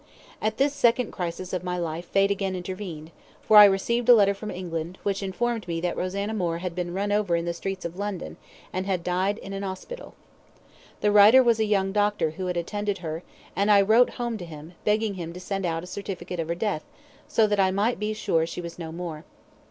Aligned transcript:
At 0.41 0.57
this 0.57 0.73
second 0.73 1.11
crisis 1.11 1.53
of 1.53 1.63
my 1.63 1.77
life 1.77 2.07
Fate 2.07 2.31
again 2.31 2.55
intervened, 2.55 3.11
for 3.43 3.57
I 3.57 3.65
received 3.65 4.09
a 4.09 4.15
letter 4.15 4.33
from 4.33 4.49
England, 4.49 4.97
which 5.03 5.21
informed 5.21 5.67
me 5.67 5.79
that 5.81 5.95
Rosanna 5.95 6.33
Moore 6.33 6.57
had 6.57 6.73
been 6.73 6.91
run 6.95 7.11
over 7.11 7.35
in 7.35 7.45
the 7.45 7.53
streets 7.53 7.85
of 7.85 7.99
London, 7.99 8.37
and 8.73 8.87
had 8.87 9.03
died 9.03 9.37
in 9.37 9.53
an 9.53 9.61
hospital. 9.61 10.15
The 11.01 11.11
writer 11.11 11.43
was 11.43 11.59
a 11.59 11.65
young 11.65 11.91
doctor 11.91 12.31
who 12.31 12.47
had 12.47 12.57
attended 12.57 12.97
her, 13.05 13.21
and 13.55 13.69
I 13.69 13.81
wrote 13.81 14.09
home 14.17 14.39
to 14.39 14.45
him, 14.45 14.73
begging 14.85 15.13
him 15.13 15.33
to 15.33 15.39
send 15.39 15.67
out 15.67 15.83
a 15.83 15.85
certificate 15.85 16.39
of 16.39 16.47
her 16.47 16.55
death, 16.55 16.83
so 17.27 17.45
that 17.45 17.59
I 17.59 17.69
might 17.69 17.99
be 17.99 18.13
sure 18.13 18.47
she 18.47 18.59
was 18.59 18.79
no 18.79 18.91
more. 18.91 19.23